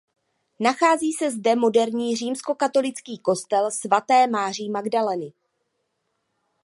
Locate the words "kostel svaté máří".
3.17-4.69